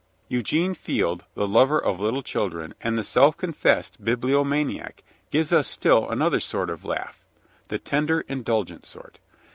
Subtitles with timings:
[0.29, 6.09] Eugene Field, the lover of little children, and the self confessed bibliomaniac, gives us still
[6.09, 7.23] another sort of laugh
[7.67, 9.19] the tender, indulgent sort.